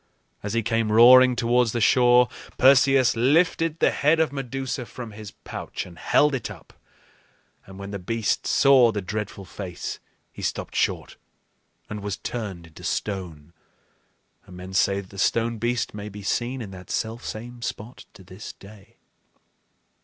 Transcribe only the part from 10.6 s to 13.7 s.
short and was turned into stone;